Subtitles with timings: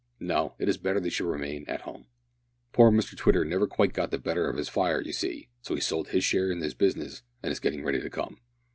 [0.19, 2.07] No, it is better that they should remain at home.
[2.73, 5.79] "Poor Mr Twitter never quite got the better of his fire, you see, so he
[5.79, 8.39] sold his share in his business, and is getting ready to come.